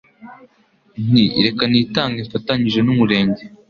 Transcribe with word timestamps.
nti 1.07 1.23
reka 1.45 1.63
nitange 1.67 2.19
mfatanyije 2.27 2.79
n'umurenge 2.83 3.43